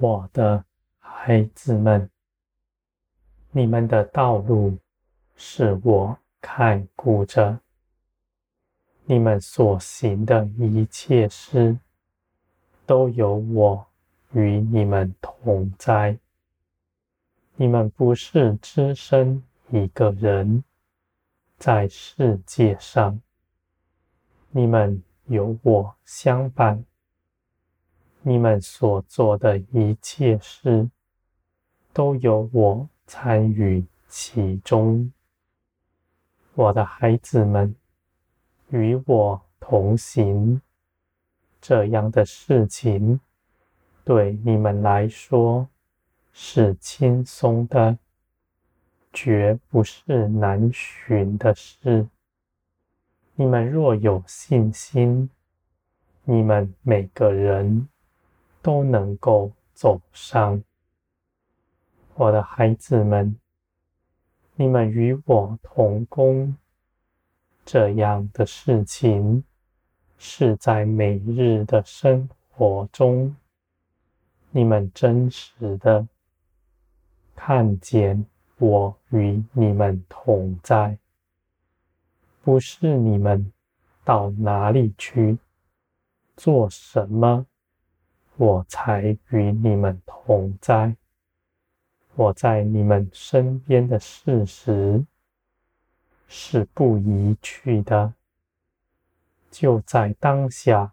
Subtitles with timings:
[0.00, 0.64] 我的
[1.00, 2.08] 孩子们，
[3.50, 4.78] 你们的道路
[5.34, 7.58] 是我看顾着，
[9.06, 11.76] 你们所行的一切事，
[12.86, 13.84] 都有我
[14.30, 16.16] 与你们同在。
[17.56, 20.62] 你们不是只身一个人
[21.58, 23.20] 在世界上，
[24.52, 26.84] 你们有我相伴。
[28.22, 30.90] 你们所做的一切事，
[31.92, 35.10] 都有我参与其中。
[36.54, 37.74] 我的孩子们，
[38.70, 40.60] 与我同行，
[41.60, 43.20] 这样的事情，
[44.04, 45.68] 对你们来说
[46.32, 47.96] 是轻松的，
[49.12, 52.08] 绝不是难寻的事。
[53.36, 55.30] 你们若有信心，
[56.24, 57.88] 你们每个人。
[58.60, 60.62] 都能够走上，
[62.14, 63.36] 我的孩子们，
[64.56, 66.56] 你们与我同工，
[67.64, 69.44] 这样的事情
[70.18, 73.36] 是在每日的生活中，
[74.50, 76.06] 你们真实的
[77.36, 78.26] 看见
[78.58, 80.98] 我与你们同在，
[82.42, 83.52] 不是你们
[84.04, 85.38] 到哪里去
[86.36, 87.46] 做什么。
[88.40, 90.94] 我才与你们同在，
[92.14, 95.04] 我在你们身边的事实
[96.28, 98.14] 是不宜去的，
[99.50, 100.92] 就在当下，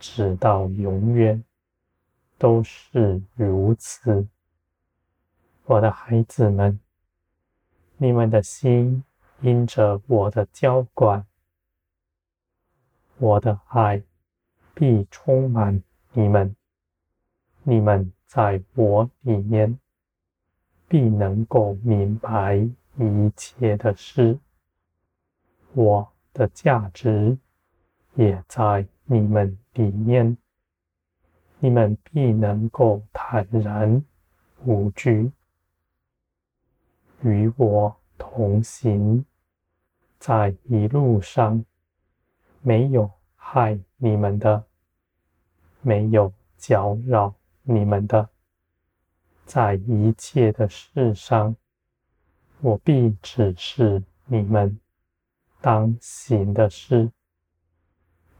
[0.00, 1.44] 直到永远
[2.36, 4.26] 都是如此。
[5.64, 6.80] 我的孩子们，
[7.98, 9.04] 你们的心
[9.42, 11.24] 因着我的浇灌，
[13.18, 14.02] 我的爱
[14.74, 15.80] 必充满。
[16.12, 16.56] 你们，
[17.62, 19.78] 你们在我里面，
[20.88, 24.38] 必能够明白一切的事。
[25.74, 27.36] 我的价值
[28.14, 30.36] 也在你们里面，
[31.60, 34.02] 你们必能够坦然
[34.64, 35.30] 无惧，
[37.22, 39.24] 与我同行，
[40.18, 41.64] 在一路上
[42.62, 44.67] 没有害你们的。
[45.80, 48.28] 没有搅扰你们的，
[49.46, 51.54] 在一切的事上，
[52.60, 54.78] 我必指示你们
[55.60, 57.10] 当行的事，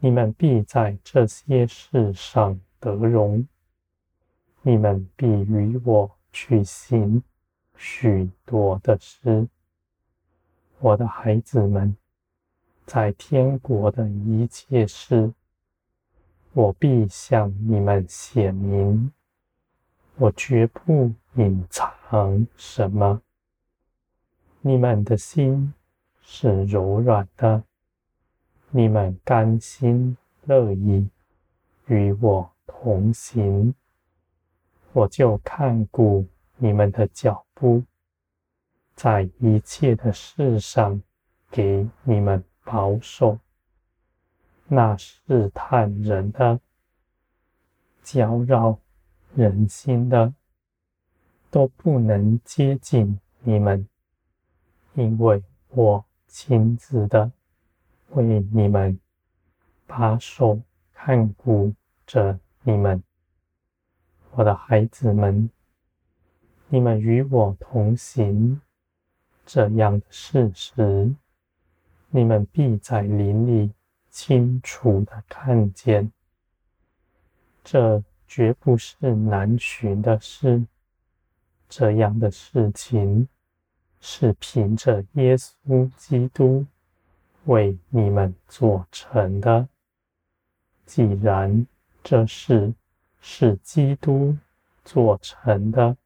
[0.00, 3.46] 你们必在这些事上得荣，
[4.62, 7.22] 你们必与我去行
[7.76, 9.48] 许多的事，
[10.80, 11.96] 我的孩子们，
[12.84, 15.32] 在天国的一切事。
[16.58, 19.12] 我必向你们显明，
[20.16, 23.22] 我绝不隐藏什么。
[24.60, 25.72] 你们的心
[26.20, 27.62] 是柔软的，
[28.70, 31.08] 你们甘心乐意
[31.86, 33.72] 与我同行，
[34.92, 36.26] 我就看顾
[36.56, 37.84] 你们的脚步，
[38.96, 41.00] 在一切的事上
[41.52, 43.38] 给你们保守。
[44.70, 46.60] 那试探人的、
[48.02, 48.78] 搅扰
[49.34, 50.34] 人心的，
[51.50, 53.88] 都不能接近你们，
[54.92, 57.32] 因为我亲自的
[58.10, 59.00] 为你们
[59.86, 60.60] 把守
[60.92, 61.72] 看顾
[62.06, 63.02] 着你们，
[64.32, 65.48] 我的孩子们，
[66.68, 68.60] 你们与我同行，
[69.46, 71.14] 这样的事实，
[72.10, 73.72] 你们必在林里。
[74.18, 76.10] 清楚的看见，
[77.62, 80.66] 这绝不是难寻的事。
[81.68, 83.28] 这样的事情
[84.00, 86.66] 是凭着耶稣基督
[87.44, 89.68] 为你们做成的。
[90.84, 91.64] 既然
[92.02, 92.74] 这事
[93.20, 94.36] 是基督
[94.84, 95.96] 做成的，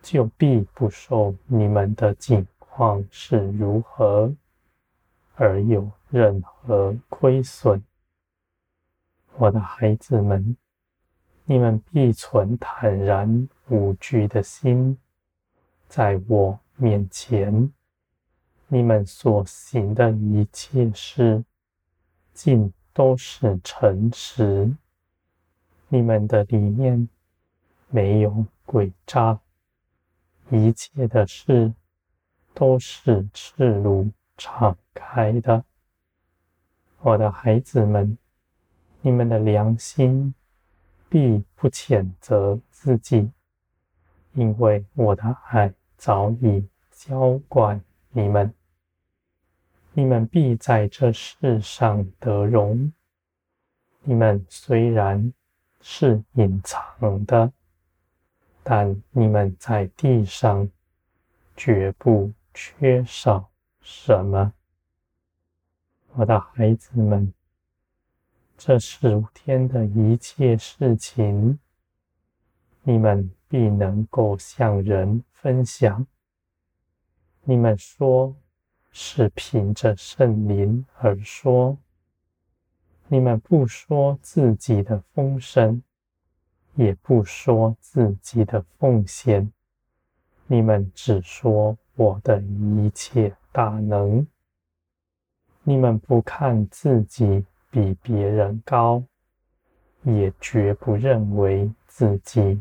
[0.00, 4.34] 就必不受你们的境况是如何
[5.34, 7.82] 而有任何亏损，
[9.36, 10.56] 我的孩子们，
[11.44, 14.96] 你们必存坦然无惧的心，
[15.88, 17.72] 在我面前，
[18.68, 21.44] 你们所行的一切事，
[22.32, 24.72] 尽都是诚实。
[25.88, 27.08] 你们的里面
[27.88, 29.40] 没有诡诈，
[30.48, 31.74] 一切的事
[32.54, 35.64] 都是赤露敞开的。
[37.04, 38.16] 我的孩子们，
[39.02, 40.34] 你们的良心
[41.10, 43.30] 必不谴责自己，
[44.32, 47.78] 因为我的爱早已浇灌
[48.08, 48.50] 你们。
[49.92, 52.90] 你们必在这世上得荣。
[54.00, 55.30] 你们虽然
[55.82, 57.52] 是隐藏的，
[58.62, 60.66] 但你们在地上
[61.54, 63.50] 绝不缺少
[63.82, 64.54] 什么。
[66.16, 67.32] 我的孩子们，
[68.56, 71.58] 这十五天的一切事情，
[72.82, 76.06] 你们必能够向人分享。
[77.42, 78.34] 你们说。
[78.96, 81.76] 是凭着圣灵而说，
[83.08, 85.82] 你们不说自己的丰盛，
[86.76, 89.52] 也不说自己的奉献，
[90.46, 94.24] 你们只说我的一切大能。
[95.66, 99.02] 你们不看自己比别人高，
[100.02, 102.60] 也绝不认为自己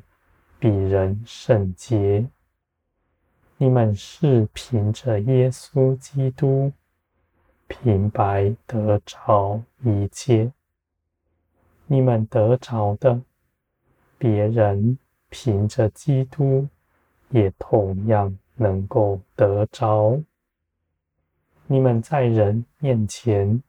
[0.57, 2.25] 比人圣洁。
[3.57, 6.71] 你们是凭着耶稣基督
[7.67, 10.49] 平白得着一切，
[11.87, 13.21] 你们得着的，
[14.17, 14.97] 别人
[15.29, 16.65] 凭着基督
[17.31, 20.17] 也同样能够得着。
[21.67, 23.61] 你们在人面前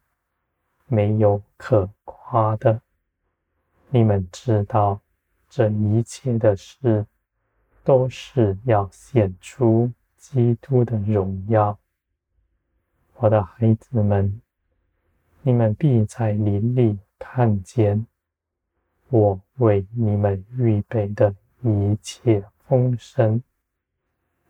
[0.87, 2.81] 没有可夸的，
[3.91, 5.01] 你们知道
[5.49, 7.07] 这一切的事。
[7.87, 11.79] 都是要显出基督的荣耀，
[13.17, 14.41] 我的孩子们，
[15.43, 18.07] 你们必在林里看见
[19.11, 23.43] 我为你们预备的一切丰盛，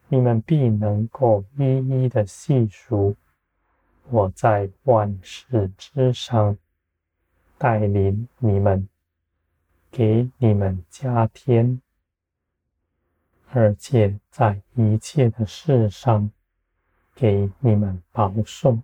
[0.06, 3.16] 你们必能够一一的细数
[4.10, 6.56] 我在万事之上
[7.56, 8.88] 带领你们，
[9.90, 11.80] 给你们加添。
[13.50, 16.30] 而且在一切的事上，
[17.14, 18.78] 给你们保守，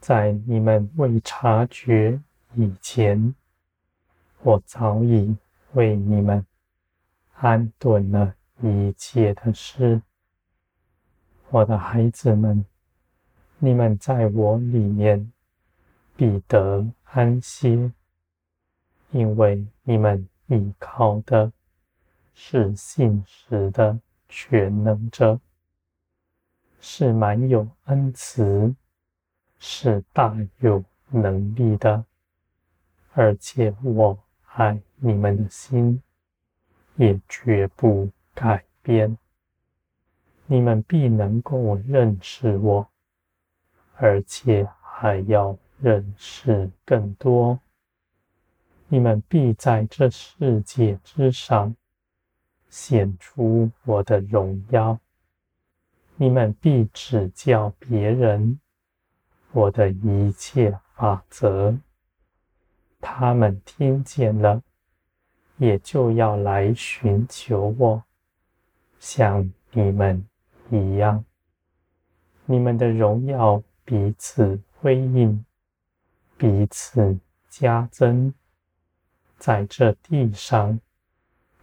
[0.00, 2.20] 在你们未察觉
[2.54, 3.34] 以前，
[4.42, 5.34] 我早已
[5.72, 6.44] 为你们
[7.34, 10.02] 安顿了一切的事。
[11.48, 12.64] 我的孩子们，
[13.58, 15.32] 你们在我里面
[16.16, 17.92] 必得安歇，
[19.10, 21.52] 因为你们依靠的。
[22.40, 25.40] 是信实的全能者，
[26.80, 28.72] 是满有恩慈，
[29.58, 32.04] 是大有能力的，
[33.12, 34.16] 而且我
[34.54, 36.00] 爱你们的心
[36.94, 39.18] 也绝不改变。
[40.46, 42.88] 你们必能够认识我，
[43.98, 47.60] 而且还要认识更多。
[48.88, 51.76] 你们必在这世界之上。
[52.70, 54.98] 显出我的荣耀，
[56.16, 58.60] 你们必指教别人
[59.52, 61.78] 我的一切法则。
[63.00, 64.62] 他们听见了，
[65.56, 68.02] 也就要来寻求我，
[69.00, 70.22] 像你们
[70.68, 71.24] 一样。
[72.44, 75.42] 你们的荣耀彼此辉映，
[76.36, 77.18] 彼此
[77.48, 78.34] 加增，
[79.38, 80.78] 在这地上。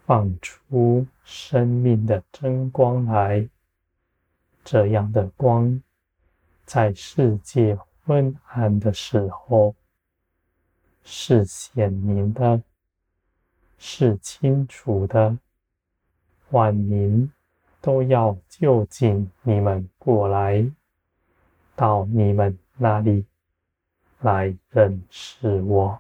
[0.08, 3.48] 放出生命的真光来，
[4.64, 5.82] 这样的光，
[6.66, 9.76] 在世界昏暗的时候，
[11.04, 12.62] 是显明的，
[13.78, 15.38] 是清楚的。
[16.50, 17.32] 万民
[17.82, 20.72] 都要就近你们过来，
[21.76, 23.26] 到你们那里
[24.22, 26.00] 来认识我。